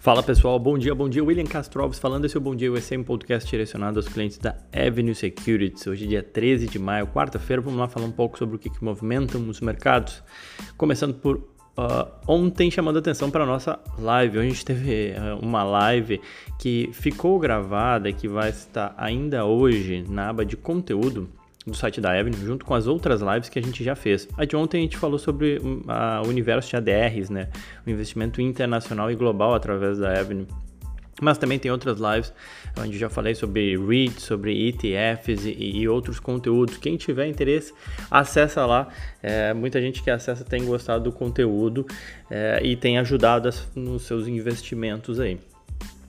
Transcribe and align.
Fala 0.00 0.22
pessoal, 0.22 0.60
bom 0.60 0.78
dia, 0.78 0.94
bom 0.94 1.08
dia. 1.08 1.24
William 1.24 1.44
Castro 1.44 1.82
Alves 1.82 1.98
falando. 1.98 2.24
Esse 2.24 2.36
é 2.36 2.38
o 2.38 2.40
Bom 2.40 2.54
Dia 2.54 2.70
USA, 2.70 2.96
um 2.96 3.02
podcast 3.02 3.50
direcionado 3.50 3.98
aos 3.98 4.08
clientes 4.08 4.38
da 4.38 4.56
Avenue 4.72 5.12
Securities. 5.12 5.84
Hoje, 5.88 6.06
dia 6.06 6.22
13 6.22 6.68
de 6.68 6.78
maio, 6.78 7.08
quarta-feira, 7.08 7.60
vamos 7.60 7.80
lá 7.80 7.88
falar 7.88 8.06
um 8.06 8.12
pouco 8.12 8.38
sobre 8.38 8.54
o 8.54 8.58
que, 8.60 8.70
que 8.70 8.82
movimentam 8.82 9.48
os 9.48 9.60
mercados. 9.60 10.22
Começando 10.76 11.14
por 11.14 11.36
uh, 11.36 12.08
ontem, 12.28 12.70
chamando 12.70 13.00
atenção 13.00 13.28
para 13.28 13.42
a 13.42 13.46
nossa 13.46 13.80
live. 13.98 14.38
Hoje 14.38 14.46
a 14.46 14.50
gente 14.52 14.64
teve 14.64 15.14
uh, 15.18 15.44
uma 15.44 15.64
live 15.64 16.20
que 16.60 16.90
ficou 16.92 17.36
gravada 17.40 18.08
e 18.08 18.12
que 18.12 18.28
vai 18.28 18.50
estar 18.50 18.94
ainda 18.96 19.46
hoje 19.46 20.04
na 20.08 20.28
aba 20.28 20.44
de 20.44 20.56
conteúdo 20.56 21.28
do 21.70 21.76
site 21.76 22.00
da 22.00 22.10
Avenue, 22.18 22.38
junto 22.44 22.64
com 22.64 22.74
as 22.74 22.86
outras 22.86 23.20
lives 23.20 23.48
que 23.48 23.58
a 23.58 23.62
gente 23.62 23.84
já 23.84 23.94
fez. 23.94 24.28
A 24.36 24.44
de 24.44 24.56
ontem 24.56 24.78
a 24.78 24.80
gente 24.82 24.96
falou 24.96 25.18
sobre 25.18 25.60
hum, 25.62 25.82
o 26.24 26.28
universo 26.28 26.70
de 26.70 26.76
ADRs, 26.76 27.30
né? 27.30 27.48
O 27.86 27.90
investimento 27.90 28.40
internacional 28.40 29.10
e 29.10 29.14
global 29.14 29.54
através 29.54 29.98
da 29.98 30.18
Avenue. 30.18 30.46
Mas 31.20 31.36
também 31.36 31.58
tem 31.58 31.70
outras 31.70 31.98
lives 31.98 32.32
onde 32.78 32.96
já 32.96 33.08
falei 33.08 33.34
sobre 33.34 33.76
REITs, 33.76 34.22
sobre 34.22 34.68
ETFs 34.68 35.44
e, 35.44 35.78
e, 35.78 35.88
outros 35.88 36.20
conteúdos. 36.20 36.76
Quem 36.76 36.96
tiver 36.96 37.26
interesse, 37.26 37.74
acessa 38.10 38.64
lá. 38.64 38.88
É, 39.20 39.52
muita 39.52 39.80
gente 39.80 40.02
que 40.02 40.10
acessa 40.10 40.44
tem 40.44 40.64
gostado 40.64 41.04
do 41.04 41.12
conteúdo 41.12 41.84
é, 42.30 42.60
e 42.62 42.76
tem 42.76 42.98
ajudado 42.98 43.50
nos 43.74 44.02
seus 44.02 44.28
investimentos 44.28 45.18
aí. 45.18 45.40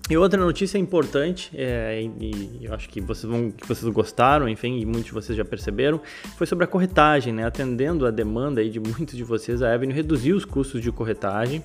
E 0.10 0.18
outra 0.18 0.44
notícia 0.44 0.80
importante, 0.80 1.52
é, 1.54 2.02
e 2.02 2.62
eu 2.64 2.74
acho 2.74 2.90
que 2.90 3.00
vocês, 3.00 3.32
vão, 3.32 3.52
que 3.52 3.68
vocês 3.68 3.88
gostaram, 3.94 4.50
enfim, 4.50 4.80
e 4.80 4.86
muitos 4.86 5.06
de 5.06 5.12
vocês 5.12 5.38
já 5.38 5.46
perceberam, 5.46 6.02
foi 6.36 6.48
sobre 6.48 6.66
a 6.66 6.68
corretagem, 6.68 7.32
né? 7.32 7.46
Atendendo 7.46 8.08
a 8.08 8.10
demanda 8.10 8.60
aí 8.60 8.72
de 8.72 8.80
muitos 8.80 9.16
de 9.16 9.24
vocês, 9.24 9.62
a 9.62 9.72
Avenue 9.72 9.94
reduziu 9.94 10.36
os 10.36 10.46
custos 10.46 10.82
de 10.82 10.92
corretagem, 10.92 11.64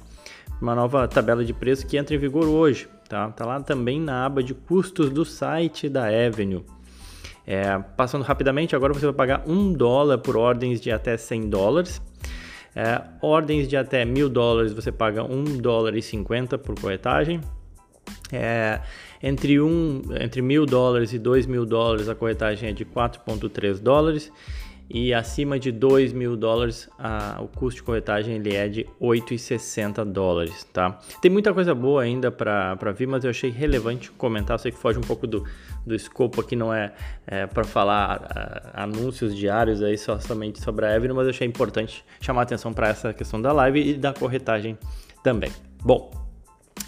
uma 0.61 0.75
nova 0.75 1.09
tabela 1.09 1.43
de 1.43 1.55
preço 1.55 1.87
que 1.87 1.97
entra 1.97 2.15
em 2.15 2.19
vigor 2.19 2.45
hoje, 2.45 2.87
tá? 3.09 3.31
Tá 3.31 3.47
lá 3.47 3.61
também 3.63 3.99
na 3.99 4.27
aba 4.27 4.43
de 4.43 4.53
custos 4.53 5.09
do 5.09 5.25
site 5.25 5.89
da 5.89 6.05
Avenue. 6.05 6.67
É, 7.47 7.79
passando 7.97 8.25
rapidamente, 8.25 8.77
agora 8.77 8.93
você 8.93 9.07
vai 9.07 9.15
pagar 9.15 9.43
um 9.47 9.73
dólar 9.73 10.19
por 10.19 10.37
ordens 10.37 10.83
de 10.83 10.91
até 10.91 11.17
100 11.17 11.49
dólares. 11.49 12.03
É, 12.77 13.01
ordens 13.23 13.67
de 13.69 13.77
até 13.79 14.05
mil 14.05 14.29
dólares 14.29 14.75
você 14.75 14.93
paga 14.93 15.25
um 15.25 15.45
dólar 15.45 15.97
e 15.97 16.03
50 16.03 16.59
por 16.59 16.79
corretagem. 16.79 17.41
É, 18.33 18.81
entre, 19.23 19.61
um, 19.61 20.03
entre 20.19 20.41
mil 20.41 20.65
dólares 20.65 21.13
e 21.13 21.19
dois 21.19 21.47
mil 21.47 21.67
dólares 21.67 22.09
a 22.09 22.15
corretagem 22.15 22.71
é 22.71 22.73
de 22.73 22.85
4,3 22.85 23.79
dólares 23.79 24.33
e 24.89 25.15
acima 25.15 25.59
de 25.59 25.73
2 25.73 26.13
mil 26.13 26.37
dólares 26.37 26.89
o 27.41 27.49
custo 27.49 27.81
de 27.81 27.83
corretagem 27.83 28.37
ele 28.37 28.55
é 28.55 28.69
de 28.69 28.87
8,60 29.01 30.05
dólares, 30.05 30.65
tá? 30.73 30.99
Tem 31.23 31.31
muita 31.31 31.55
coisa 31.55 31.75
boa 31.75 32.03
ainda 32.03 32.31
para 32.31 32.93
vir, 32.97 33.07
mas 33.07 33.25
eu 33.25 33.31
achei 33.31 33.51
relevante 33.51 34.11
comentar, 34.13 34.59
sei 34.59 34.71
que 34.71 34.79
foge 34.79 34.99
um 34.99 35.03
pouco 35.03 35.27
do, 35.27 35.45
do 35.87 35.95
escopo 35.95 36.41
aqui, 36.41 36.55
não 36.55 36.73
é, 36.73 36.93
é 37.27 37.47
para 37.47 37.65
falar 37.65 38.73
a, 38.75 38.83
anúncios 38.83 39.35
diários 39.35 39.83
aí 39.83 39.97
só, 39.97 40.19
somente 40.21 40.61
sobre 40.61 40.87
a 40.87 40.95
Evelyn, 40.95 41.15
mas 41.15 41.25
eu 41.25 41.31
achei 41.31 41.47
importante 41.47 42.05
chamar 42.21 42.43
atenção 42.43 42.73
para 42.73 42.89
essa 42.89 43.13
questão 43.13 43.41
da 43.41 43.53
live 43.53 43.91
e 43.91 43.95
da 43.95 44.13
corretagem 44.13 44.79
também. 45.23 45.51
Bom, 45.83 46.24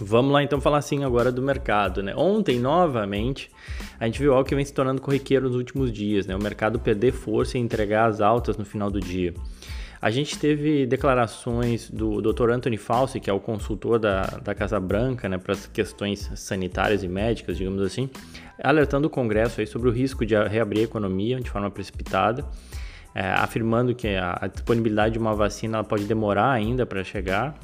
Vamos 0.01 0.33
lá 0.33 0.43
então 0.43 0.61
falar 0.61 0.79
assim 0.79 1.05
agora 1.05 1.33
do 1.33 1.41
mercado, 1.41 2.03
né? 2.03 2.15
Ontem, 2.15 2.59
novamente, 2.59 3.51
a 3.99 4.05
gente 4.05 4.19
viu 4.19 4.35
algo 4.35 4.47
que 4.47 4.55
vem 4.55 4.65
se 4.65 4.73
tornando 4.73 5.01
corriqueiro 5.01 5.47
nos 5.47 5.57
últimos 5.57 5.91
dias, 5.91 6.27
né? 6.27 6.37
O 6.37 6.43
mercado 6.43 6.79
perder 6.79 7.13
força 7.13 7.57
e 7.57 7.61
entregar 7.61 8.07
as 8.07 8.21
altas 8.21 8.59
no 8.59 8.65
final 8.65 8.91
do 8.91 9.01
dia. 9.01 9.33
A 10.01 10.11
gente 10.11 10.39
teve 10.39 10.87
declarações 10.87 11.91
do 11.91 12.21
Dr. 12.21 12.51
Anthony 12.51 12.77
Fauci, 12.77 13.19
que 13.19 13.31
é 13.31 13.33
o 13.33 13.41
consultor 13.41 13.99
da, 13.99 14.25
da 14.43 14.55
Casa 14.55 14.79
Branca, 14.79 15.29
né, 15.29 15.39
para 15.39 15.55
as 15.55 15.67
questões 15.67 16.31
sanitárias 16.37 17.03
e 17.03 17.09
médicas, 17.09 17.57
digamos 17.57 17.83
assim, 17.83 18.11
alertando 18.63 19.07
o 19.07 19.11
Congresso 19.11 19.61
aí 19.61 19.67
sobre 19.67 19.89
o 19.89 19.93
risco 19.93 20.27
de 20.27 20.35
reabrir 20.37 20.81
a 20.81 20.85
economia 20.85 21.41
de 21.41 21.49
forma 21.49 21.71
precipitada, 21.71 22.45
é, 23.15 23.23
afirmando 23.23 23.95
que 23.95 24.09
a, 24.09 24.39
a 24.43 24.47
disponibilidade 24.47 25.15
de 25.15 25.19
uma 25.19 25.35
vacina 25.35 25.83
pode 25.83 26.05
demorar 26.05 26.51
ainda 26.51 26.85
para 26.85 27.03
chegar 27.03 27.59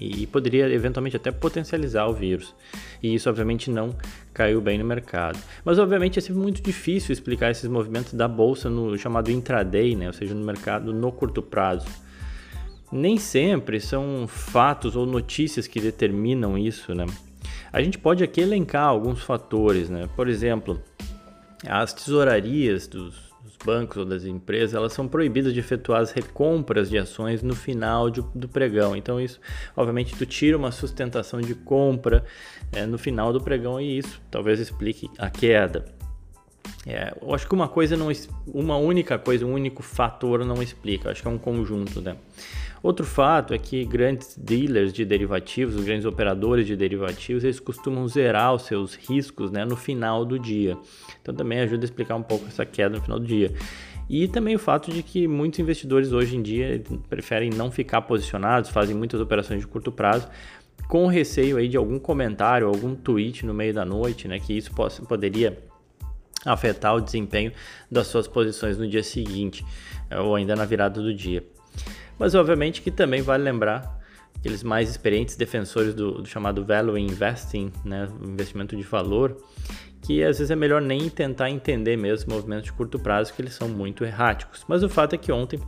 e 0.00 0.26
poderia 0.26 0.66
eventualmente 0.72 1.16
até 1.16 1.30
potencializar 1.30 2.06
o 2.06 2.14
vírus. 2.14 2.54
E 3.02 3.14
isso, 3.14 3.28
obviamente, 3.28 3.70
não 3.70 3.94
caiu 4.32 4.60
bem 4.60 4.78
no 4.78 4.84
mercado. 4.84 5.38
Mas, 5.62 5.78
obviamente, 5.78 6.18
é 6.18 6.22
sempre 6.22 6.40
muito 6.40 6.62
difícil 6.62 7.12
explicar 7.12 7.50
esses 7.50 7.68
movimentos 7.68 8.14
da 8.14 8.26
bolsa 8.26 8.70
no 8.70 8.96
chamado 8.96 9.30
intraday, 9.30 9.94
né? 9.94 10.06
ou 10.06 10.12
seja, 10.14 10.34
no 10.34 10.44
mercado 10.44 10.94
no 10.94 11.12
curto 11.12 11.42
prazo. 11.42 11.86
Nem 12.90 13.18
sempre 13.18 13.78
são 13.78 14.26
fatos 14.26 14.96
ou 14.96 15.04
notícias 15.04 15.66
que 15.66 15.78
determinam 15.78 16.56
isso. 16.56 16.94
Né? 16.94 17.04
A 17.70 17.82
gente 17.82 17.98
pode 17.98 18.24
aqui 18.24 18.40
elencar 18.40 18.86
alguns 18.86 19.22
fatores. 19.22 19.90
Né? 19.90 20.08
Por 20.16 20.28
exemplo, 20.28 20.82
as 21.66 21.92
tesourarias 21.92 22.88
dos 22.88 23.29
bancos 23.56 23.96
ou 23.98 24.04
das 24.04 24.24
empresas, 24.24 24.74
elas 24.74 24.92
são 24.92 25.06
proibidas 25.08 25.52
de 25.52 25.60
efetuar 25.60 26.00
as 26.00 26.12
recompras 26.12 26.90
de 26.90 26.98
ações 26.98 27.42
no 27.42 27.54
final 27.54 28.10
de, 28.10 28.22
do 28.34 28.48
pregão. 28.48 28.96
Então 28.96 29.20
isso, 29.20 29.40
obviamente, 29.76 30.16
tu 30.16 30.26
tira 30.26 30.56
uma 30.56 30.72
sustentação 30.72 31.40
de 31.40 31.54
compra 31.54 32.24
é, 32.72 32.86
no 32.86 32.98
final 32.98 33.32
do 33.32 33.40
pregão 33.40 33.80
e 33.80 33.98
isso 33.98 34.20
talvez 34.30 34.60
explique 34.60 35.10
a 35.18 35.28
queda. 35.28 35.84
É, 36.86 37.14
eu 37.20 37.34
acho 37.34 37.46
que 37.46 37.54
uma 37.54 37.68
coisa 37.68 37.96
não, 37.96 38.08
uma 38.46 38.76
única 38.76 39.18
coisa, 39.18 39.44
um 39.44 39.52
único 39.52 39.82
fator 39.82 40.44
não 40.44 40.62
explica. 40.62 41.08
Eu 41.08 41.12
acho 41.12 41.22
que 41.22 41.28
é 41.28 41.30
um 41.30 41.38
conjunto, 41.38 42.00
né? 42.00 42.16
Outro 42.82 43.04
fato 43.04 43.52
é 43.52 43.58
que 43.58 43.84
grandes 43.84 44.36
dealers 44.38 44.92
de 44.92 45.04
derivativos, 45.04 45.74
os 45.74 45.84
grandes 45.84 46.06
operadores 46.06 46.66
de 46.66 46.74
derivativos, 46.74 47.44
eles 47.44 47.60
costumam 47.60 48.08
zerar 48.08 48.54
os 48.54 48.62
seus 48.62 48.94
riscos 48.94 49.50
né, 49.50 49.66
no 49.66 49.76
final 49.76 50.24
do 50.24 50.38
dia. 50.38 50.78
Então 51.20 51.34
também 51.34 51.60
ajuda 51.60 51.84
a 51.84 51.86
explicar 51.86 52.16
um 52.16 52.22
pouco 52.22 52.46
essa 52.46 52.64
queda 52.64 52.96
no 52.96 53.02
final 53.02 53.18
do 53.18 53.26
dia. 53.26 53.52
E 54.08 54.26
também 54.26 54.56
o 54.56 54.58
fato 54.58 54.90
de 54.90 55.02
que 55.02 55.28
muitos 55.28 55.60
investidores 55.60 56.10
hoje 56.10 56.36
em 56.36 56.42
dia 56.42 56.82
preferem 57.08 57.50
não 57.50 57.70
ficar 57.70 58.02
posicionados, 58.02 58.70
fazem 58.70 58.96
muitas 58.96 59.20
operações 59.20 59.60
de 59.60 59.66
curto 59.66 59.92
prazo, 59.92 60.26
com 60.88 61.06
receio 61.06 61.58
aí 61.58 61.68
de 61.68 61.76
algum 61.76 61.98
comentário, 61.98 62.66
algum 62.66 62.94
tweet 62.94 63.44
no 63.44 63.52
meio 63.54 63.74
da 63.74 63.84
noite, 63.84 64.26
né, 64.26 64.40
que 64.40 64.56
isso 64.56 64.72
possa, 64.72 65.02
poderia 65.02 65.56
afetar 66.44 66.96
o 66.96 67.00
desempenho 67.00 67.52
das 67.90 68.06
suas 68.06 68.26
posições 68.26 68.78
no 68.78 68.88
dia 68.88 69.02
seguinte 69.02 69.64
ou 70.24 70.34
ainda 70.34 70.56
na 70.56 70.64
virada 70.64 71.00
do 71.00 71.14
dia. 71.14 71.44
Mas 72.18 72.34
obviamente 72.34 72.82
que 72.82 72.90
também 72.90 73.22
vale 73.22 73.42
lembrar 73.42 73.98
aqueles 74.36 74.62
mais 74.62 74.88
experientes 74.88 75.36
defensores 75.36 75.94
do, 75.94 76.22
do 76.22 76.26
chamado 76.26 76.64
value 76.64 76.96
investing, 76.98 77.72
né, 77.84 78.08
investimento 78.22 78.74
de 78.76 78.82
valor, 78.82 79.36
que 80.02 80.22
às 80.22 80.38
vezes 80.38 80.50
é 80.50 80.56
melhor 80.56 80.80
nem 80.80 81.08
tentar 81.08 81.50
entender 81.50 81.96
mesmo 81.96 82.32
movimentos 82.32 82.64
de 82.64 82.72
curto 82.72 82.98
prazo, 82.98 83.32
que 83.34 83.42
eles 83.42 83.54
são 83.54 83.68
muito 83.68 84.04
erráticos. 84.04 84.64
Mas 84.66 84.82
o 84.82 84.88
fato 84.88 85.14
é 85.14 85.18
que 85.18 85.30
ontem 85.30 85.60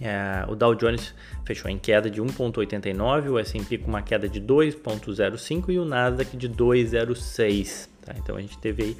é, 0.00 0.44
o 0.48 0.54
Dow 0.54 0.74
Jones 0.74 1.14
fechou 1.44 1.70
em 1.70 1.78
queda 1.78 2.10
de 2.10 2.20
1,89, 2.20 3.30
o 3.30 3.38
S&P 3.38 3.78
com 3.78 3.88
uma 3.88 4.02
queda 4.02 4.28
de 4.28 4.40
2,05 4.40 5.70
e 5.70 5.78
o 5.78 5.84
Nasdaq 5.84 6.36
de 6.36 6.48
2,06. 6.48 7.88
Tá? 8.04 8.14
Então 8.18 8.36
a 8.36 8.40
gente 8.40 8.58
teve 8.58 8.82
aí 8.82 8.96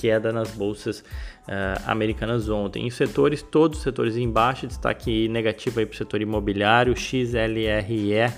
queda 0.00 0.32
nas 0.32 0.50
bolsas 0.52 1.00
uh, 1.00 1.82
americanas 1.84 2.48
ontem. 2.48 2.86
Em 2.86 2.90
setores, 2.90 3.42
todos 3.42 3.78
os 3.78 3.84
setores 3.84 4.16
em 4.16 4.30
baixa, 4.30 4.66
destaque 4.66 5.28
negativo 5.28 5.74
para 5.74 5.92
o 5.92 5.94
setor 5.94 6.22
imobiliário, 6.22 6.96
XLRE, 6.96 8.32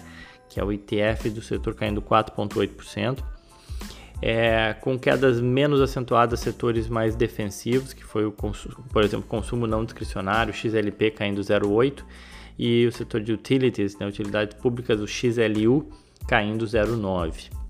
que 0.48 0.58
é 0.58 0.64
o 0.64 0.72
ETF 0.72 1.30
do 1.30 1.40
setor 1.40 1.74
caindo 1.74 2.02
4,8%. 2.02 3.22
É, 4.20 4.74
com 4.80 4.98
quedas 4.98 5.40
menos 5.40 5.80
acentuadas 5.80 6.40
setores 6.40 6.88
mais 6.88 7.14
defensivos, 7.14 7.92
que 7.92 8.04
foi 8.04 8.24
o 8.24 8.32
por 8.32 9.02
exemplo, 9.02 9.26
consumo 9.28 9.66
não 9.66 9.84
discricionário, 9.84 10.52
XLP 10.52 11.12
caindo 11.12 11.40
0,8%, 11.40 12.04
e 12.58 12.86
o 12.86 12.92
setor 12.92 13.20
de 13.20 13.32
utilities, 13.32 13.96
né, 13.98 14.06
utilidades 14.06 14.54
públicas, 14.56 15.00
o 15.00 15.06
XLU, 15.06 15.88
caindo 16.26 16.64
0,9%. 16.64 17.61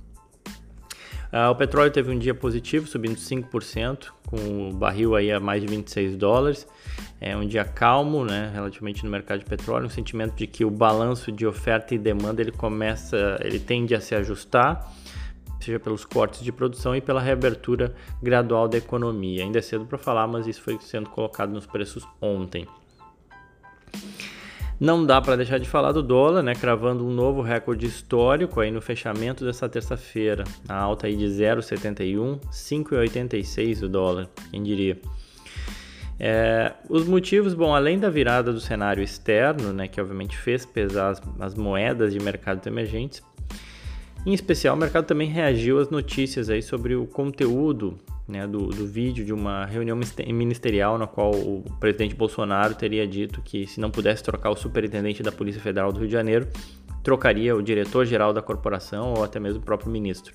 Uh, 1.32 1.50
o 1.50 1.54
petróleo 1.54 1.90
teve 1.90 2.10
um 2.10 2.18
dia 2.18 2.34
positivo, 2.34 2.86
subindo 2.86 3.16
5%, 3.16 4.08
com 4.26 4.68
o 4.68 4.72
barril 4.74 5.16
aí 5.16 5.32
a 5.32 5.40
mais 5.40 5.62
de 5.62 5.66
26 5.66 6.14
dólares. 6.14 6.66
É 7.18 7.34
um 7.34 7.46
dia 7.46 7.64
calmo, 7.64 8.22
né, 8.22 8.50
relativamente 8.52 9.02
no 9.02 9.10
mercado 9.10 9.38
de 9.38 9.46
petróleo, 9.46 9.86
um 9.86 9.90
sentimento 9.90 10.34
de 10.34 10.46
que 10.46 10.62
o 10.62 10.70
balanço 10.70 11.32
de 11.32 11.46
oferta 11.46 11.94
e 11.94 11.98
demanda 11.98 12.42
ele 12.42 12.52
começa, 12.52 13.38
ele 13.40 13.58
tende 13.58 13.94
a 13.94 14.00
se 14.00 14.14
ajustar, 14.14 14.92
seja 15.58 15.80
pelos 15.80 16.04
cortes 16.04 16.42
de 16.42 16.52
produção 16.52 16.94
e 16.94 17.00
pela 17.00 17.20
reabertura 17.20 17.94
gradual 18.22 18.68
da 18.68 18.76
economia. 18.76 19.42
Ainda 19.42 19.58
é 19.58 19.62
cedo 19.62 19.86
para 19.86 19.96
falar, 19.96 20.26
mas 20.26 20.46
isso 20.46 20.60
foi 20.60 20.78
sendo 20.80 21.08
colocado 21.08 21.50
nos 21.50 21.64
preços 21.64 22.06
ontem. 22.20 22.66
Não 24.82 25.06
dá 25.06 25.20
para 25.20 25.36
deixar 25.36 25.58
de 25.58 25.68
falar 25.68 25.92
do 25.92 26.02
dólar, 26.02 26.42
né, 26.42 26.56
cravando 26.56 27.06
um 27.06 27.10
novo 27.12 27.40
recorde 27.40 27.86
histórico 27.86 28.60
aí 28.60 28.72
no 28.72 28.80
fechamento 28.80 29.44
dessa 29.44 29.68
terça-feira. 29.68 30.42
A 30.68 30.76
alta 30.76 31.06
aí 31.06 31.14
de 31.14 31.26
0,71, 31.26 32.40
5,86 32.50 33.84
o 33.84 33.88
dólar, 33.88 34.28
quem 34.50 34.60
diria. 34.60 34.98
É, 36.18 36.72
os 36.88 37.06
motivos, 37.06 37.54
bom, 37.54 37.72
além 37.72 37.96
da 37.96 38.10
virada 38.10 38.52
do 38.52 38.58
cenário 38.58 39.04
externo, 39.04 39.72
né, 39.72 39.86
que 39.86 40.00
obviamente 40.00 40.36
fez 40.36 40.66
pesar 40.66 41.10
as, 41.10 41.22
as 41.38 41.54
moedas 41.54 42.12
de 42.12 42.18
mercados 42.18 42.66
emergentes, 42.66 43.22
Em 44.26 44.34
especial, 44.34 44.74
o 44.74 44.78
mercado 44.78 45.06
também 45.06 45.28
reagiu 45.28 45.78
às 45.78 45.90
notícias 45.90 46.50
aí 46.50 46.60
sobre 46.60 46.96
o 46.96 47.06
conteúdo 47.06 47.96
né, 48.32 48.46
do, 48.46 48.66
do 48.68 48.86
vídeo 48.86 49.24
de 49.24 49.32
uma 49.32 49.66
reunião 49.66 49.98
ministerial 50.28 50.96
na 50.96 51.06
qual 51.06 51.30
o 51.32 51.62
presidente 51.78 52.14
Bolsonaro 52.14 52.74
teria 52.74 53.06
dito 53.06 53.42
que 53.42 53.66
se 53.66 53.78
não 53.78 53.90
pudesse 53.90 54.22
trocar 54.22 54.50
o 54.50 54.56
superintendente 54.56 55.22
da 55.22 55.30
Polícia 55.30 55.60
Federal 55.60 55.92
do 55.92 55.98
Rio 55.98 56.08
de 56.08 56.12
Janeiro, 56.12 56.48
trocaria 57.02 57.54
o 57.54 57.62
diretor-geral 57.62 58.32
da 58.32 58.40
corporação 58.40 59.12
ou 59.14 59.22
até 59.22 59.38
mesmo 59.38 59.60
o 59.60 59.62
próprio 59.62 59.90
ministro. 59.90 60.34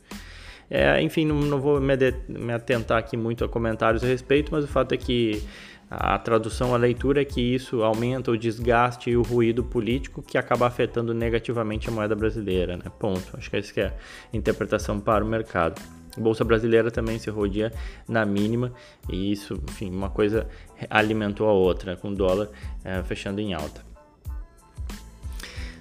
É, 0.69 1.01
enfim, 1.01 1.25
não, 1.25 1.39
não 1.39 1.59
vou 1.59 1.79
me, 1.79 1.95
me, 2.27 2.53
atentar 2.53 2.97
aqui 2.97 3.17
muito 3.17 3.43
a 3.43 3.49
comentários 3.49 4.03
a 4.03 4.07
respeito, 4.07 4.51
mas 4.51 4.63
o 4.65 4.67
fato 4.67 4.93
é 4.93 4.97
que 4.97 5.41
a 5.89 6.19
tradução, 6.19 6.73
a 6.73 6.77
leitura 6.77 7.21
é 7.21 7.25
que 7.25 7.39
isso 7.39 7.81
aumenta 7.81 8.29
o 8.29 8.37
desgaste 8.37 9.09
e 9.09 9.15
o 9.15 9.21
ruído 9.21 9.63
político 9.63 10.21
que 10.21 10.37
acaba 10.37 10.67
afetando 10.67 11.13
negativamente 11.13 11.87
a 11.87 11.91
moeda 11.91 12.13
brasileira, 12.13 12.75
né? 12.75 12.83
Ponto. 12.99 13.37
Acho 13.37 13.49
que 13.49 13.57
essa 13.57 13.73
que 13.73 13.79
é 13.79 13.87
a 14.33 14.37
interpretação 14.37 14.99
para 14.99 15.23
o 15.23 15.27
mercado. 15.27 15.81
A 16.17 16.19
Bolsa 16.19 16.43
brasileira 16.43 16.91
também 16.91 17.17
se 17.19 17.29
rodia 17.29 17.71
na 18.07 18.25
mínima 18.25 18.73
e 19.09 19.31
isso, 19.31 19.61
enfim, 19.69 19.89
uma 19.89 20.09
coisa 20.09 20.47
alimentou 20.89 21.47
a 21.47 21.53
outra, 21.53 21.95
com 21.95 22.09
o 22.09 22.15
dólar 22.15 22.49
é, 22.83 23.01
fechando 23.03 23.39
em 23.39 23.53
alta. 23.53 23.85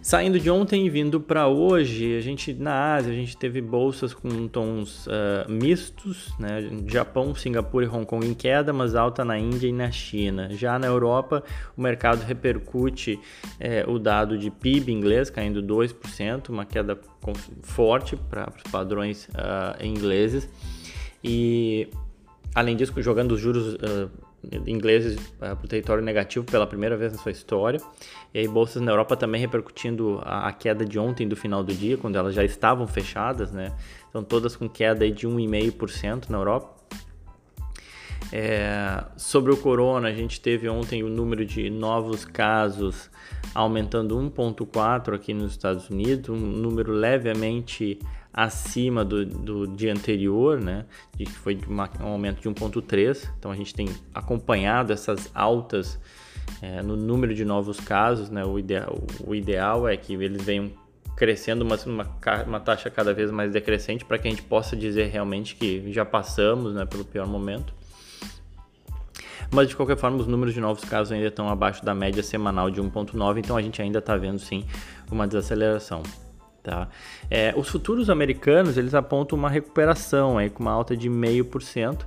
Saindo 0.07 0.39
de 0.39 0.49
ontem 0.49 0.87
e 0.87 0.89
vindo 0.89 1.21
para 1.21 1.49
hoje, 1.49 2.17
a 2.17 2.21
gente 2.21 2.55
na 2.55 2.95
Ásia 2.95 3.13
a 3.13 3.17
gente 3.17 3.37
teve 3.37 3.61
bolsas 3.61 4.15
com 4.15 4.47
tons 4.47 5.05
uh, 5.09 5.51
mistos, 5.51 6.33
né? 6.39 6.71
Japão, 6.87 7.35
Singapura 7.35 7.87
e 7.87 7.89
Hong 7.89 8.07
Kong 8.07 8.25
em 8.25 8.33
queda, 8.33 8.73
mas 8.73 8.95
alta 8.95 9.25
na 9.25 9.37
Índia 9.37 9.67
e 9.67 9.73
na 9.73 9.91
China. 9.91 10.49
Já 10.53 10.79
na 10.79 10.87
Europa, 10.87 11.43
o 11.77 11.83
mercado 11.83 12.23
repercute 12.23 13.19
eh, 13.59 13.85
o 13.89 13.99
dado 13.99 14.39
de 14.39 14.49
PIB 14.49 14.93
inglês 14.93 15.29
caindo 15.29 15.61
2%, 15.61 16.51
uma 16.51 16.65
queda 16.65 16.97
forte 17.63 18.15
para 18.15 18.49
os 18.57 18.63
padrões 18.71 19.29
uh, 19.31 19.85
ingleses. 19.85 20.49
E 21.25 21.89
além 22.55 22.77
disso, 22.77 22.93
jogando 23.03 23.33
os 23.33 23.41
juros 23.41 23.75
uh, 23.75 24.09
ingleses 24.67 25.17
uh, 25.17 25.39
para 25.39 25.65
o 25.65 25.69
território 25.69 26.03
negativo 26.03 26.45
pela 26.45 26.67
primeira 26.67 26.97
vez 26.97 27.13
na 27.13 27.19
sua 27.19 27.33
história. 27.33 27.81
E 28.33 28.41
aí 28.41 28.49
bolsas 28.49 28.83
na 28.83 28.93
Europa 28.93 29.17
também 29.17 29.41
repercutindo 29.41 30.21
a, 30.25 30.49
a, 30.49 30.53
queda 30.53 30.85
de 30.85 30.99
ontem 30.99 31.27
do 31.27 31.37
final 31.37 31.65
do 31.65 31.73
dia, 31.73 31.97
quando 31.97 32.17
elas 32.17 32.35
já 32.35 32.45
estavam 32.45 32.87
fechadas, 32.87 33.53
né? 33.53 33.73
Estão 34.07 34.23
todas 34.23 34.57
com 34.57 34.69
queda 34.69 35.05
aí 35.05 35.13
de 35.13 35.27
1,5% 35.27 36.29
na 36.29 36.39
Europa. 36.39 36.77
É, 38.33 39.05
sobre 39.17 39.53
o 39.53 39.57
corona, 39.57 40.09
a 40.09 40.13
gente 40.13 40.41
teve 40.41 40.69
ontem 40.69 41.03
o 41.03 41.09
número 41.09 41.45
de 41.45 41.71
novos 41.71 42.25
casos 42.25 43.11
aumentando 43.55 44.19
1,4 44.19 45.15
aqui 45.15 45.33
nos 45.33 45.53
Estados 45.53 45.89
Unidos, 45.89 46.29
um 46.31 46.37
número 46.37 46.93
levemente 46.93 47.99
acima 48.37 49.03
do, 49.03 49.25
do 49.25 49.67
dia 49.67 49.91
anterior, 49.91 50.61
né? 50.61 50.85
De 51.17 51.25
que 51.25 51.33
foi 51.33 51.59
uma, 51.67 51.89
um 51.99 52.09
aumento 52.09 52.43
de 52.43 52.49
1,3. 52.51 53.27
Então 53.39 53.51
a 53.51 53.57
gente 53.57 53.75
tem 53.75 53.89
acompanhado 54.15 54.93
essas 54.93 55.31
altas 55.35 55.99
é, 56.61 56.83
no 56.83 56.97
número 56.97 57.35
de 57.35 57.47
novos 57.47 57.81
casos, 57.81 58.29
né? 58.29 58.45
O 58.45 58.59
ideal, 58.59 59.03
o 59.27 59.35
ideal 59.35 59.89
é 59.89 59.97
que 59.97 60.13
eles 60.13 60.43
venham 60.45 60.71
crescendo 61.17 61.63
uma, 61.65 61.77
uma, 61.87 62.07
uma 62.47 62.61
taxa 62.61 62.91
cada 62.91 63.15
vez 63.15 63.31
mais 63.31 63.51
decrescente 63.51 64.05
para 64.05 64.19
que 64.19 64.29
a 64.29 64.31
gente 64.31 64.43
possa 64.43 64.77
dizer 64.77 65.07
realmente 65.07 65.57
que 65.57 65.91
já 65.91 66.05
passamos 66.05 66.75
né, 66.75 66.85
pelo 66.85 67.07
pior 67.07 67.27
momento. 67.27 67.73
Mas 69.51 69.69
de 69.69 69.77
qualquer 69.77 69.97
forma, 69.97 70.19
os 70.19 70.27
números 70.27 70.53
de 70.53 70.61
novos 70.61 70.85
casos 70.85 71.13
ainda 71.13 71.29
estão 71.29 71.49
abaixo 71.49 71.83
da 71.83 71.95
média 71.95 72.23
semanal 72.23 72.71
de 72.71 72.83
1,9, 72.83 73.39
então 73.39 73.57
a 73.57 73.63
gente 73.63 73.81
ainda 73.81 74.01
está 74.01 74.15
vendo 74.15 74.39
sim 74.39 74.65
uma 75.11 75.27
desaceleração. 75.27 76.03
Tá? 76.67 76.89
É, 77.31 77.55
os 77.57 77.69
futuros 77.69 78.11
americanos 78.11 78.77
eles 78.77 78.93
apontam 78.93 79.39
uma 79.39 79.49
recuperação 79.49 80.37
aí, 80.37 80.51
com 80.51 80.65
uma 80.65 80.73
alta 80.73 80.97
de 80.97 81.09
0,5%, 81.09 82.05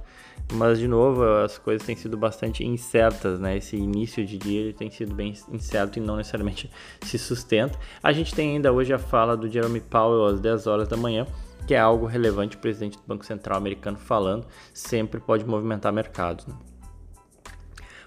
mas 0.52 0.78
de 0.78 0.86
novo 0.86 1.24
as 1.24 1.58
coisas 1.58 1.88
têm 1.88 1.96
sido 1.96 2.18
bastante 2.18 2.66
incertas, 2.66 3.40
né? 3.40 3.56
Esse 3.56 3.78
início 3.78 4.26
de 4.26 4.38
dia 4.38 4.74
tem 4.74 4.92
sido 4.92 5.16
bem 5.16 5.34
incerto 5.50 5.98
e 5.98 6.02
não 6.02 6.18
necessariamente 6.18 6.70
se 7.04 7.18
sustenta. 7.18 7.80
A 8.04 8.12
gente 8.12 8.36
tem 8.36 8.56
ainda 8.58 8.70
hoje 8.74 8.92
a 8.92 9.00
fala 9.00 9.38
do 9.38 9.48
Jeremy 9.48 9.80
Powell 9.80 10.26
às 10.26 10.42
10 10.42 10.68
horas 10.68 10.90
da 10.90 10.98
manhã, 10.98 11.26
que 11.66 11.74
é 11.74 11.80
algo 11.80 12.06
relevante, 12.06 12.58
o 12.58 12.60
presidente 12.60 12.98
do 12.98 13.04
Banco 13.08 13.26
Central 13.26 13.58
americano 13.58 13.98
falando, 13.98 14.46
sempre 14.74 15.22
pode 15.22 15.46
movimentar 15.46 15.94
mercados. 15.94 16.46
Né? 16.46 16.54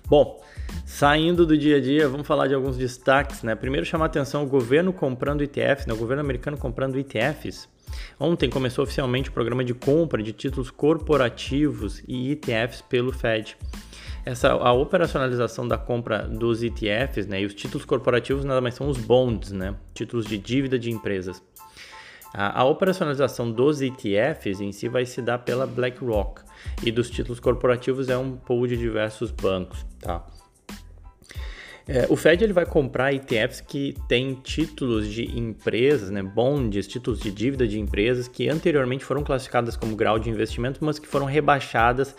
Bom, 0.07 0.43
saindo 0.85 1.47
do 1.47 1.57
dia 1.57 1.77
a 1.77 1.81
dia, 1.81 2.09
vamos 2.09 2.27
falar 2.27 2.47
de 2.47 2.55
alguns 2.55 2.77
destaques, 2.77 3.43
né? 3.43 3.55
Primeiro 3.55 3.87
chamar 3.87 4.07
atenção 4.07 4.43
o 4.43 4.47
governo 4.47 4.93
comprando 4.93 5.43
ETFs, 5.43 5.87
né? 5.87 5.95
o 5.95 5.97
governo 5.97 6.21
americano 6.21 6.57
comprando 6.57 6.99
ETFs. 6.99 7.69
Ontem 8.19 8.49
começou 8.49 8.85
oficialmente 8.85 9.31
o 9.31 9.33
programa 9.33 9.65
de 9.65 9.75
compra 9.75 10.23
de 10.23 10.33
títulos 10.33 10.71
corporativos 10.71 12.03
e 12.07 12.33
ETFs 12.33 12.83
pelo 12.83 13.13
Fed. 13.13 13.57
Essa 14.25 14.53
a 14.53 14.73
operacionalização 14.73 15.67
da 15.67 15.77
compra 15.77 16.29
dos 16.29 16.63
ETFs, 16.63 17.27
né, 17.27 17.43
e 17.43 17.47
os 17.47 17.55
títulos 17.55 17.85
corporativos 17.85 18.45
nada 18.45 18.61
mais 18.61 18.75
são 18.75 18.89
os 18.89 18.97
bonds, 18.97 19.51
né, 19.51 19.75
títulos 19.93 20.27
de 20.27 20.39
dívida 20.39 20.79
de 20.79 20.91
empresas. 20.91 21.43
A, 22.35 22.61
a 22.61 22.65
operacionalização 22.65 23.51
dos 23.51 23.81
ETFs 23.81 24.61
em 24.61 24.73
si 24.73 24.89
vai 24.89 25.05
se 25.05 25.21
dar 25.21 25.39
pela 25.39 25.67
BlackRock 25.67 26.43
e 26.83 26.91
dos 26.91 27.11
títulos 27.11 27.41
corporativos 27.41 28.09
é 28.09 28.17
um 28.17 28.37
pool 28.37 28.67
de 28.67 28.77
diversos 28.77 29.31
bancos, 29.31 29.85
tá? 30.01 30.25
É, 31.87 32.07
o 32.09 32.15
Fed 32.15 32.45
ele 32.45 32.53
vai 32.53 32.65
comprar 32.65 33.13
ETFs 33.13 33.61
que 33.61 33.95
têm 34.07 34.35
títulos 34.35 35.09
de 35.09 35.37
empresas, 35.37 36.11
né, 36.11 36.23
bonds, 36.23 36.87
títulos 36.87 37.21
de 37.21 37.31
dívida 37.31 37.67
de 37.67 37.79
empresas 37.79 38.29
que 38.29 38.49
anteriormente 38.49 39.05
foram 39.05 39.25
classificadas 39.25 39.77
como 39.77 39.97
grau 39.97 40.19
de 40.19 40.31
investimento, 40.31 40.85
mas 40.85 41.01
que 41.01 41.09
foram 41.09 41.27
rebaixadas 41.27 42.15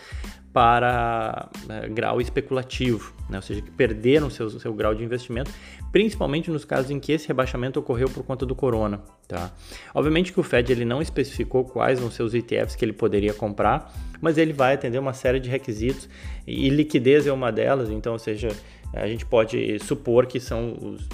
para 0.53 1.49
né, 1.65 1.89
grau 1.89 2.21
especulativo, 2.21 3.11
né? 3.27 3.37
ou 3.37 3.41
seja, 3.41 3.59
que 3.59 3.71
perderam 3.71 4.29
seu, 4.29 4.47
seu 4.51 4.71
grau 4.71 4.93
de 4.93 5.03
investimento, 5.03 5.51
principalmente 5.91 6.51
nos 6.51 6.63
casos 6.63 6.91
em 6.91 6.99
que 6.99 7.11
esse 7.11 7.27
rebaixamento 7.27 7.79
ocorreu 7.79 8.07
por 8.07 8.23
conta 8.23 8.45
do 8.45 8.53
corona. 8.53 9.01
Tá? 9.27 9.51
Obviamente 9.95 10.31
que 10.31 10.39
o 10.39 10.43
Fed 10.43 10.71
ele 10.71 10.85
não 10.85 11.01
especificou 11.01 11.65
quais 11.65 11.99
vão 11.99 12.11
ser 12.11 12.21
os 12.21 12.35
ETFs 12.35 12.75
que 12.75 12.85
ele 12.85 12.93
poderia 12.93 13.33
comprar, 13.33 13.91
mas 14.21 14.37
ele 14.37 14.53
vai 14.53 14.75
atender 14.75 14.99
uma 14.99 15.13
série 15.13 15.39
de 15.39 15.49
requisitos 15.49 16.07
e 16.45 16.69
liquidez 16.69 17.25
é 17.25 17.33
uma 17.33 17.51
delas, 17.51 17.89
então, 17.89 18.13
ou 18.13 18.19
seja, 18.19 18.49
a 18.93 19.07
gente 19.07 19.25
pode 19.25 19.79
supor 19.79 20.27
que 20.27 20.39
são 20.39 20.77
os, 20.79 21.09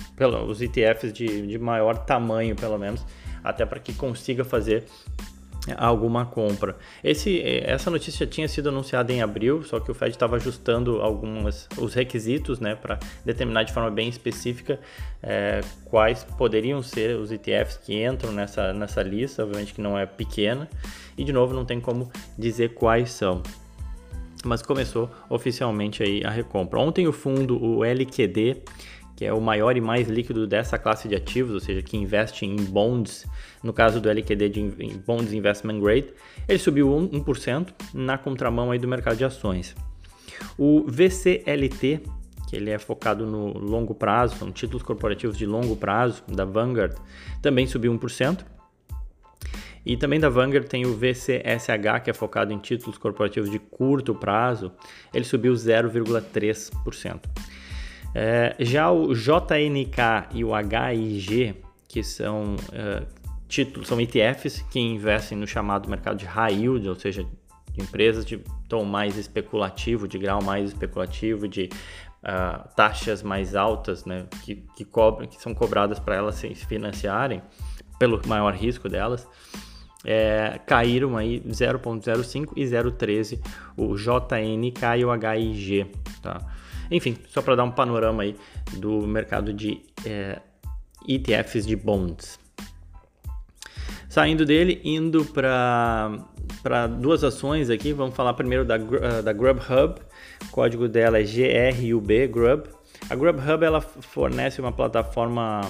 os 0.49 0.61
ETFs 0.61 1.13
de, 1.13 1.47
de 1.47 1.57
maior 1.57 1.97
tamanho, 1.97 2.57
pelo 2.57 2.77
menos, 2.77 3.05
até 3.41 3.65
para 3.65 3.79
que 3.79 3.93
consiga 3.93 4.43
fazer 4.43 4.83
alguma 5.77 6.25
compra. 6.25 6.77
Esse, 7.03 7.41
essa 7.41 7.89
notícia 7.89 8.25
tinha 8.25 8.47
sido 8.47 8.69
anunciada 8.69 9.11
em 9.11 9.21
abril, 9.21 9.63
só 9.63 9.79
que 9.79 9.91
o 9.91 9.93
Fed 9.93 10.11
estava 10.11 10.35
ajustando 10.35 11.01
alguns 11.01 11.67
os 11.77 11.93
requisitos, 11.93 12.59
né, 12.59 12.75
para 12.75 12.99
determinar 13.25 13.63
de 13.63 13.73
forma 13.73 13.89
bem 13.89 14.09
específica 14.09 14.79
é, 15.21 15.61
quais 15.85 16.23
poderiam 16.23 16.81
ser 16.81 17.17
os 17.17 17.31
ETFs 17.31 17.77
que 17.77 18.03
entram 18.03 18.31
nessa, 18.31 18.73
nessa 18.73 19.01
lista, 19.01 19.43
obviamente 19.43 19.73
que 19.73 19.81
não 19.81 19.97
é 19.97 20.05
pequena, 20.05 20.69
e 21.17 21.23
de 21.23 21.33
novo 21.33 21.53
não 21.53 21.65
tem 21.65 21.79
como 21.79 22.11
dizer 22.37 22.73
quais 22.73 23.11
são. 23.11 23.43
Mas 24.45 24.61
começou 24.61 25.09
oficialmente 25.29 26.01
aí 26.01 26.23
a 26.23 26.29
recompra. 26.29 26.79
Ontem 26.79 27.07
o 27.07 27.11
fundo, 27.11 27.61
o 27.61 27.83
LQD, 27.83 28.63
que 29.19 29.25
é 29.25 29.33
o 29.33 29.41
maior 29.41 29.75
e 29.75 29.81
mais 29.81 30.07
líquido 30.07 30.47
dessa 30.47 30.79
classe 30.79 31.09
de 31.09 31.13
ativos, 31.13 31.51
ou 31.53 31.59
seja, 31.59 31.81
que 31.81 31.97
investe 31.97 32.45
em 32.45 32.55
bonds, 32.55 33.27
no 33.61 33.73
caso 33.73 33.99
do 33.99 34.07
LQD 34.07 34.47
de 34.47 34.61
Bonds 35.05 35.33
Investment 35.33 35.81
Grade, 35.81 36.13
ele 36.47 36.57
subiu 36.57 36.87
1%, 36.87 37.67
na 37.93 38.17
contramão 38.17 38.71
aí 38.71 38.79
do 38.79 38.87
mercado 38.87 39.17
de 39.17 39.25
ações. 39.25 39.75
O 40.57 40.85
VCLT, 40.87 42.01
que 42.49 42.55
ele 42.55 42.69
é 42.69 42.79
focado 42.79 43.25
no 43.25 43.57
longo 43.57 43.93
prazo, 43.93 44.37
são 44.37 44.53
títulos 44.53 44.83
corporativos 44.83 45.37
de 45.37 45.45
longo 45.45 45.75
prazo 45.75 46.23
da 46.25 46.45
Vanguard, 46.45 46.95
também 47.41 47.67
subiu 47.67 47.93
1%. 47.93 48.45
E 49.85 49.97
também 49.97 50.21
da 50.21 50.29
Vanguard 50.29 50.65
tem 50.65 50.85
o 50.85 50.95
VCSH, 50.95 52.03
que 52.05 52.09
é 52.09 52.13
focado 52.13 52.53
em 52.53 52.57
títulos 52.57 52.97
corporativos 52.97 53.51
de 53.51 53.59
curto 53.59 54.15
prazo, 54.15 54.71
ele 55.13 55.25
subiu 55.25 55.51
0,3%. 55.51 57.19
É, 58.13 58.55
já 58.59 58.91
o 58.91 59.13
JNK 59.13 60.29
e 60.33 60.43
o 60.43 60.51
HIG, 60.55 61.55
que 61.87 62.03
são 62.03 62.55
uh, 62.55 63.05
títulos, 63.47 63.87
são 63.87 63.99
ETFs 63.99 64.61
que 64.69 64.79
investem 64.79 65.37
no 65.37 65.47
chamado 65.47 65.89
mercado 65.89 66.17
de 66.17 66.25
high 66.25 66.53
yield, 66.53 66.87
ou 66.87 66.95
seja, 66.95 67.25
de 67.71 67.81
empresas 67.81 68.25
de 68.25 68.37
tom 68.67 68.83
mais 68.83 69.17
especulativo, 69.17 70.07
de 70.07 70.17
grau 70.17 70.41
mais 70.43 70.69
especulativo, 70.69 71.47
de 71.47 71.69
uh, 72.23 72.67
taxas 72.75 73.23
mais 73.23 73.55
altas, 73.55 74.05
né, 74.05 74.25
que, 74.43 74.63
que, 74.75 74.85
cobram, 74.85 75.27
que 75.27 75.41
são 75.41 75.53
cobradas 75.53 75.99
para 75.99 76.15
elas 76.15 76.35
se 76.35 76.53
financiarem, 76.55 77.41
pelo 77.97 78.21
maior 78.27 78.53
risco 78.53 78.87
delas. 78.89 79.27
É, 80.05 80.57
caíram 80.65 81.17
aí 81.17 81.41
0.05 81.41 82.53
e 82.55 82.63
0.13 82.63 83.41
o 83.75 83.97
JNK 83.97 84.97
e 84.97 85.03
o 85.03 85.13
HIG, 85.13 85.91
tá? 86.21 86.39
Enfim, 86.91 87.17
só 87.27 87.41
para 87.41 87.55
dar 87.55 87.63
um 87.63 87.71
panorama 87.71 88.23
aí 88.23 88.35
do 88.73 89.05
mercado 89.07 89.53
de 89.53 89.81
é, 90.05 90.39
ETFs 91.07 91.65
de 91.65 91.75
bonds. 91.75 92.39
Saindo 94.09 94.43
dele, 94.43 94.81
indo 94.83 95.23
para 95.23 96.87
duas 96.99 97.23
ações 97.23 97.69
aqui, 97.69 97.93
vamos 97.93 98.15
falar 98.15 98.33
primeiro 98.33 98.65
da, 98.65 98.75
uh, 98.75 99.21
da 99.23 99.31
Grubhub, 99.31 100.01
o 100.45 100.51
código 100.51 100.87
dela 100.87 101.19
é 101.19 101.23
GRUB, 101.23 102.27
Grub. 102.27 102.63
A 103.07 103.15
Grubhub 103.15 103.63
ela 103.63 103.79
fornece 103.79 104.59
uma 104.59 104.71
plataforma 104.71 105.61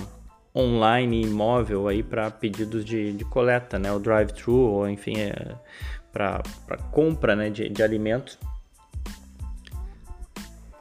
online 0.56 1.24
e 1.24 1.28
móvel 1.28 1.90
aí 1.90 2.02
para 2.02 2.32
pedidos 2.32 2.86
de, 2.86 3.12
de 3.12 3.26
coleta, 3.26 3.78
né, 3.78 3.92
o 3.92 4.00
drive-thru 4.00 4.56
ou 4.56 4.90
enfim 4.90 5.20
é, 5.20 5.56
para 6.12 6.42
compra 6.92 7.36
né, 7.36 7.50
de, 7.50 7.68
de 7.68 7.84
alimentos 7.84 8.40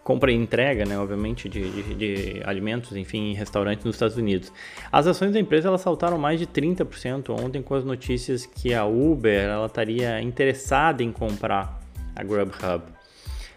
compra 0.09 0.33
e 0.33 0.35
entrega, 0.35 0.87
né, 0.87 0.99
obviamente, 0.99 1.51
de, 1.51 1.71
de, 1.71 1.95
de, 1.95 2.43
alimentos, 2.47 2.97
enfim, 2.97 3.33
em 3.33 3.35
restaurantes 3.35 3.85
nos 3.85 3.97
Estados 3.97 4.17
Unidos. 4.17 4.51
As 4.91 5.07
ações 5.07 5.35
da 5.35 5.39
empresa 5.39 5.69
elas 5.69 5.83
saltaram 5.83 6.17
mais 6.17 6.41
de 6.41 6.47
30% 6.47 7.29
ontem 7.39 7.61
com 7.61 7.75
as 7.75 7.85
notícias 7.85 8.47
que 8.47 8.73
a 8.73 8.87
Uber 8.87 9.45
ela 9.45 9.67
estaria 9.67 10.19
interessada 10.23 11.03
em 11.03 11.13
comprar 11.13 11.79
a 12.17 12.25
Grubhub. 12.25 12.85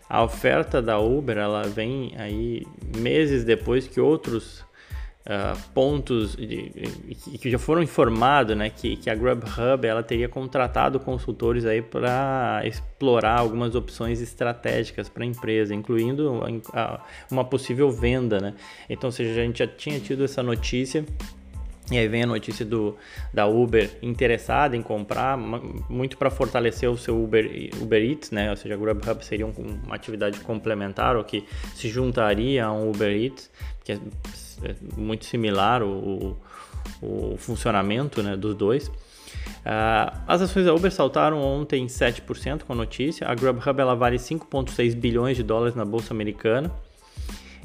A 0.09 0.23
oferta 0.25 0.81
da 0.81 0.99
Uber 0.99 1.37
ela 1.37 1.63
vem 1.63 2.11
aí 2.17 2.67
meses 2.97 3.45
depois 3.45 3.87
que 3.87 4.01
outros 4.01 4.61
uh, 5.25 5.59
pontos 5.73 6.35
que 6.35 7.49
já 7.49 7.59
foram 7.59 7.81
informados, 7.81 8.55
né, 8.55 8.69
que, 8.69 8.95
que 8.97 9.09
a 9.09 9.15
Grubhub 9.15 9.85
ela 9.85 10.03
teria 10.03 10.27
contratado 10.29 10.99
consultores 10.99 11.65
aí 11.65 11.81
para 11.81 12.61
explorar 12.65 13.39
algumas 13.39 13.75
opções 13.75 14.21
estratégicas 14.21 15.09
para 15.09 15.23
a 15.23 15.27
empresa, 15.27 15.73
incluindo 15.73 16.41
uma 17.29 17.43
possível 17.43 17.91
venda, 17.91 18.39
né? 18.39 18.53
Então, 18.89 19.07
ou 19.07 19.11
seja, 19.11 19.41
a 19.41 19.43
gente 19.43 19.59
já 19.59 19.67
tinha 19.67 19.99
tido 19.99 20.23
essa 20.23 20.41
notícia 20.43 21.05
e 21.91 21.97
aí 21.97 22.07
vem 22.07 22.23
a 22.23 22.27
notícia 22.27 22.65
do, 22.65 22.97
da 23.33 23.45
Uber 23.45 23.89
interessada 24.01 24.75
em 24.75 24.81
comprar, 24.81 25.37
muito 25.37 26.17
para 26.17 26.29
fortalecer 26.29 26.89
o 26.89 26.97
seu 26.97 27.21
Uber, 27.21 27.45
Uber 27.81 28.01
Eats, 28.03 28.31
né? 28.31 28.49
Ou 28.49 28.57
seja, 28.57 28.75
a 28.75 28.77
Grubhub 28.77 29.23
seria 29.23 29.45
um, 29.45 29.53
uma 29.85 29.95
atividade 29.95 30.39
complementar 30.39 31.15
ou 31.15 31.23
que 31.23 31.45
se 31.75 31.89
juntaria 31.89 32.65
a 32.65 32.71
um 32.71 32.89
Uber 32.89 33.11
Eats, 33.11 33.49
que 33.83 33.91
é 33.91 33.99
é 34.63 34.75
muito 34.95 35.25
similar 35.25 35.81
o, 35.83 36.37
o, 37.01 37.35
funcionamento 37.37 38.21
né, 38.21 38.35
dos 38.37 38.55
dois. 38.55 38.87
Uh, 38.87 40.21
as 40.27 40.41
ações 40.41 40.65
da 40.65 40.73
Uber 40.73 40.91
saltaram 40.91 41.41
ontem 41.41 41.85
7% 41.87 42.63
com 42.63 42.73
a 42.73 42.75
notícia. 42.75 43.27
A 43.27 43.33
Grubhub 43.33 43.79
ela 43.79 43.95
vale 43.95 44.17
5,6 44.17 44.95
bilhões 44.95 45.37
de 45.37 45.43
dólares 45.43 45.75
na 45.75 45.85
bolsa 45.85 46.13
americana. 46.13 46.71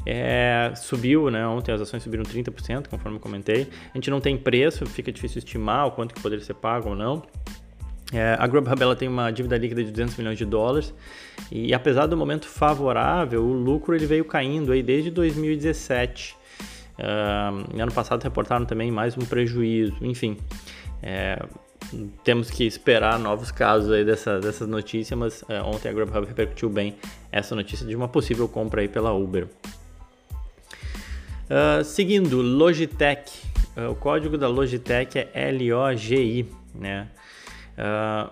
É, 0.09 0.73
subiu, 0.77 1.29
né? 1.31 1.45
Ontem 1.49 1.73
as 1.73 1.81
ações 1.81 2.01
subiram 2.01 2.23
30%, 2.23 2.87
conforme 2.87 3.17
eu 3.17 3.21
comentei. 3.21 3.69
A 3.93 3.99
gente 3.99 4.09
não 4.09 4.21
tem 4.21 4.39
preço, 4.39 4.87
fica 4.87 5.11
difícil 5.11 5.41
estimar 5.41 5.89
o 5.89 5.91
quanto 5.91 6.15
que 6.15 6.23
poderia 6.23 6.45
ser 6.45 6.55
pago 6.55 6.91
ou 6.91 6.95
não. 6.95 7.25
É, 8.13 8.37
a 8.39 8.47
Grubhub 8.47 8.81
ela 8.81 8.95
tem 8.95 9.09
uma 9.09 9.33
dívida 9.33 9.59
líquida 9.59 9.83
de 9.83 9.91
200 9.91 10.17
milhões 10.17 10.39
de 10.39 10.45
dólares 10.45 10.95
e 11.51 11.75
apesar 11.75 12.07
do 12.07 12.17
momento 12.17 12.47
favorável, 12.47 13.43
o 13.43 13.53
lucro 13.53 13.97
ele 13.97 14.07
veio 14.07 14.25
caindo 14.25 14.71
aí 14.71 14.81
desde 14.81 15.11
2017. 15.11 16.37
Uh, 16.99 17.81
ano 17.83 17.93
passado 17.93 18.23
reportaram 18.23 18.65
também 18.65 18.93
mais 18.93 19.19
um 19.19 19.23
prejuízo, 19.23 19.97
enfim. 20.01 20.37
É, 21.03 21.45
temos 22.23 22.49
que 22.49 22.65
esperar 22.65 23.19
novos 23.19 23.51
casos 23.51 23.91
aí 23.91 24.05
dessa, 24.05 24.39
dessa 24.39 24.67
notícia, 24.69 25.17
mas 25.17 25.45
é, 25.49 25.61
ontem 25.61 25.89
a 25.89 25.93
Grubhub 25.93 26.27
repercutiu 26.27 26.71
bem 26.71 26.97
essa 27.33 27.57
notícia 27.57 27.85
de 27.85 27.95
uma 27.97 28.09
possível 28.09 28.49
compra 28.49 28.83
aí 28.83 28.89
pela 28.89 29.13
Uber. 29.13 29.49
Uh, 31.47 31.85
seguindo, 31.85 32.41
Logitech. 32.41 33.31
Uh, 33.77 33.91
o 33.91 33.95
código 33.95 34.37
da 34.37 34.49
Logitech 34.49 35.29
é 35.33 35.53
LOGI, 35.53 36.47
né? 36.75 37.09
Uh, 37.79 38.31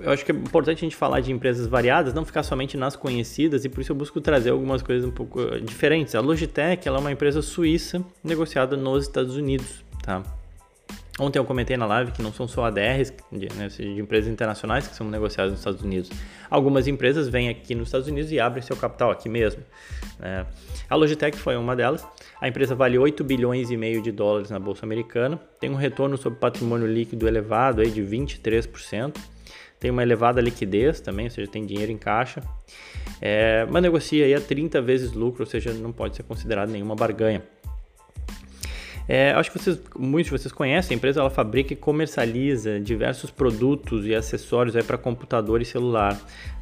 eu 0.00 0.10
acho 0.10 0.24
que 0.24 0.32
é 0.32 0.34
importante 0.34 0.78
a 0.78 0.80
gente 0.80 0.96
falar 0.96 1.20
de 1.20 1.30
empresas 1.30 1.66
variadas, 1.66 2.12
não 2.12 2.24
ficar 2.24 2.42
somente 2.42 2.76
nas 2.76 2.96
conhecidas, 2.96 3.64
e 3.64 3.68
por 3.68 3.80
isso 3.80 3.92
eu 3.92 3.96
busco 3.96 4.20
trazer 4.20 4.50
algumas 4.50 4.82
coisas 4.82 5.08
um 5.08 5.12
pouco 5.12 5.40
diferentes. 5.60 6.14
A 6.14 6.20
Logitech 6.20 6.86
ela 6.88 6.98
é 6.98 7.00
uma 7.00 7.12
empresa 7.12 7.40
suíça 7.42 8.04
negociada 8.22 8.76
nos 8.76 9.04
Estados 9.04 9.36
Unidos, 9.36 9.84
tá? 10.02 10.22
Ontem 11.18 11.38
eu 11.38 11.44
comentei 11.44 11.76
na 11.76 11.86
live 11.86 12.10
que 12.10 12.20
não 12.20 12.32
são 12.32 12.48
só 12.48 12.64
ADRs 12.64 13.12
de, 13.30 13.48
né, 13.54 13.68
de, 13.68 14.00
empresas 14.00 14.28
internacionais 14.28 14.88
que 14.88 14.96
são 14.96 15.08
negociadas 15.08 15.52
nos 15.52 15.60
Estados 15.60 15.80
Unidos. 15.80 16.10
Algumas 16.50 16.88
empresas 16.88 17.28
vêm 17.28 17.48
aqui 17.48 17.72
nos 17.74 17.88
Estados 17.88 18.08
Unidos 18.08 18.32
e 18.32 18.40
abrem 18.40 18.62
seu 18.62 18.76
capital 18.76 19.12
aqui 19.12 19.28
mesmo. 19.28 19.62
Né? 20.18 20.44
A 20.90 20.96
Logitech 20.96 21.38
foi 21.38 21.56
uma 21.56 21.76
delas. 21.76 22.04
A 22.40 22.48
empresa 22.48 22.74
vale 22.74 22.98
8 22.98 23.22
bilhões 23.22 23.70
e 23.70 23.76
meio 23.76 24.02
de 24.02 24.10
dólares 24.10 24.50
na 24.50 24.58
bolsa 24.58 24.84
americana, 24.84 25.40
tem 25.60 25.70
um 25.70 25.76
retorno 25.76 26.16
sobre 26.16 26.40
patrimônio 26.40 26.86
líquido 26.86 27.28
elevado 27.28 27.80
aí 27.80 27.90
de 27.90 28.02
23% 28.02 29.14
tem 29.84 29.90
uma 29.90 30.02
elevada 30.02 30.40
liquidez 30.40 30.98
também, 30.98 31.26
ou 31.26 31.30
seja, 31.30 31.50
tem 31.50 31.66
dinheiro 31.66 31.92
em 31.92 31.98
caixa, 31.98 32.42
é, 33.20 33.66
mas 33.68 33.82
negocia 33.82 34.24
aí 34.24 34.32
a 34.32 34.40
30 34.40 34.80
vezes 34.80 35.12
lucro, 35.12 35.42
ou 35.42 35.46
seja, 35.46 35.74
não 35.74 35.92
pode 35.92 36.16
ser 36.16 36.22
considerado 36.22 36.70
nenhuma 36.70 36.94
barganha. 36.94 37.42
É, 39.06 39.32
acho 39.32 39.50
que 39.50 39.58
vocês, 39.58 39.80
muitos 39.98 40.32
de 40.32 40.38
vocês 40.38 40.52
conhecem, 40.52 40.94
a 40.94 40.96
empresa 40.96 41.20
ela 41.20 41.30
fabrica 41.30 41.72
e 41.72 41.76
comercializa 41.76 42.80
diversos 42.80 43.30
produtos 43.30 44.06
e 44.06 44.14
acessórios 44.14 44.74
para 44.86 44.96
computador 44.96 45.60
e 45.60 45.64
celular. 45.64 46.18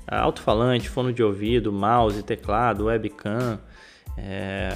Alto-falante, 0.06 0.88
fone 0.88 1.12
de 1.12 1.22
ouvido, 1.22 1.72
mouse, 1.72 2.22
teclado, 2.22 2.86
webcam. 2.86 3.60
É, 4.18 4.70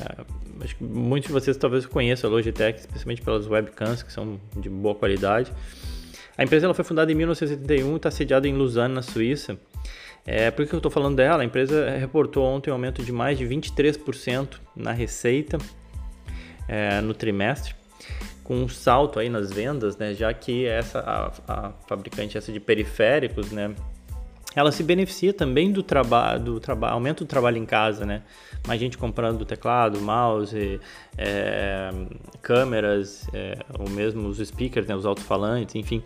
acho 0.60 0.76
que 0.76 0.84
muitos 0.84 1.26
de 1.26 1.32
vocês 1.32 1.56
talvez 1.56 1.84
conheçam 1.84 2.30
a 2.30 2.32
Logitech, 2.32 2.78
especialmente 2.78 3.20
pelas 3.20 3.46
webcams 3.48 4.02
que 4.02 4.12
são 4.12 4.40
de 4.56 4.70
boa 4.70 4.94
qualidade. 4.94 5.52
A 6.38 6.44
empresa 6.44 6.66
ela 6.66 6.74
foi 6.74 6.84
fundada 6.84 7.10
em 7.10 7.14
1971 7.14 7.92
e 7.92 7.96
está 7.96 8.10
sediada 8.10 8.46
em 8.46 8.56
Lausanne, 8.56 8.94
na 8.94 9.02
Suíça. 9.02 9.58
É, 10.24 10.50
por 10.50 10.66
que 10.66 10.74
eu 10.74 10.78
estou 10.78 10.90
falando 10.90 11.16
dela? 11.16 11.42
A 11.42 11.44
empresa 11.44 11.90
reportou 11.90 12.44
ontem 12.44 12.70
um 12.70 12.74
aumento 12.74 13.02
de 13.02 13.12
mais 13.12 13.38
de 13.38 13.44
23% 13.44 14.58
na 14.74 14.92
receita 14.92 15.58
é, 16.68 17.00
no 17.00 17.14
trimestre, 17.14 17.74
com 18.42 18.62
um 18.62 18.68
salto 18.68 19.18
aí 19.18 19.28
nas 19.28 19.52
vendas, 19.52 19.96
né, 19.96 20.14
já 20.14 20.32
que 20.32 20.66
essa 20.66 21.00
a, 21.00 21.66
a 21.68 21.72
fabricante 21.88 22.38
essa 22.38 22.52
de 22.52 22.60
periféricos, 22.60 23.50
né, 23.50 23.74
ela 24.56 24.72
se 24.72 24.82
beneficia 24.82 25.34
também 25.34 25.70
do 25.70 25.82
trabalho, 25.82 26.42
do 26.42 26.60
trabalho, 26.60 26.94
aumento 26.94 27.24
do 27.24 27.28
trabalho 27.28 27.58
em 27.58 27.66
casa, 27.66 28.06
né? 28.06 28.22
Mais 28.66 28.80
gente 28.80 28.96
comprando 28.96 29.44
teclado, 29.44 30.00
mouse, 30.00 30.80
é, 31.18 31.90
câmeras, 32.40 33.28
é, 33.34 33.58
ou 33.78 33.86
mesmo 33.90 34.26
os 34.26 34.38
speakers, 34.38 34.86
né? 34.86 34.96
Os 34.96 35.04
alto-falantes, 35.04 35.74
enfim. 35.74 36.02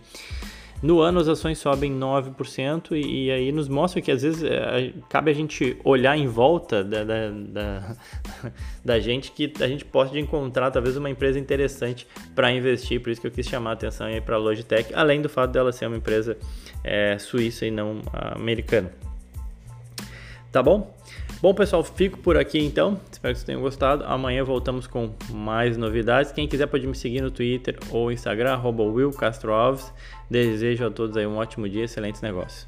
No 0.81 0.99
ano 0.99 1.19
as 1.19 1.27
ações 1.27 1.59
sobem 1.59 1.95
9% 1.95 2.93
e, 2.93 3.25
e 3.25 3.31
aí 3.31 3.51
nos 3.51 3.67
mostra 3.67 4.01
que 4.01 4.11
às 4.11 4.23
vezes 4.23 4.43
é, 4.43 4.91
cabe 5.07 5.29
a 5.29 5.33
gente 5.33 5.77
olhar 5.83 6.17
em 6.17 6.25
volta 6.25 6.83
da, 6.83 7.03
da, 7.03 7.29
da, 7.29 7.95
da, 8.83 8.99
gente 8.99 9.31
que 9.31 9.53
a 9.59 9.67
gente 9.67 9.85
pode 9.85 10.17
encontrar 10.19 10.71
talvez 10.71 10.97
uma 10.97 11.09
empresa 11.09 11.37
interessante 11.37 12.07
para 12.33 12.51
investir, 12.51 12.99
por 12.99 13.11
isso 13.11 13.21
que 13.21 13.27
eu 13.27 13.31
quis 13.31 13.45
chamar 13.45 13.71
a 13.71 13.73
atenção 13.73 14.07
aí 14.07 14.19
para 14.19 14.35
a 14.35 14.39
Logitech, 14.39 14.91
além 14.95 15.21
do 15.21 15.29
fato 15.29 15.51
dela 15.51 15.71
ser 15.71 15.85
uma 15.85 15.97
empresa 15.97 16.35
é, 16.83 17.15
suíça 17.19 17.65
e 17.65 17.69
não 17.69 18.01
americana. 18.35 18.91
Tá 20.51 20.63
bom? 20.63 20.93
Bom, 21.41 21.55
pessoal, 21.55 21.83
fico 21.83 22.19
por 22.19 22.37
aqui 22.37 22.59
então. 22.59 22.99
Espero 23.11 23.33
que 23.33 23.39
vocês 23.39 23.43
tenham 23.43 23.61
gostado. 23.61 24.03
Amanhã 24.05 24.43
voltamos 24.43 24.85
com 24.85 25.11
mais 25.31 25.75
novidades. 25.75 26.31
Quem 26.31 26.47
quiser 26.47 26.67
pode 26.67 26.85
me 26.85 26.93
seguir 26.93 27.19
no 27.19 27.31
Twitter 27.31 27.79
ou 27.89 28.11
Instagram, 28.11 28.61
Will 28.63 29.09
Castro 29.09 29.51
Alves. 29.51 29.91
Desejo 30.29 30.85
a 30.85 30.91
todos 30.91 31.17
aí 31.17 31.25
um 31.25 31.37
ótimo 31.37 31.67
dia, 31.67 31.85
excelentes 31.85 32.21
negócios. 32.21 32.67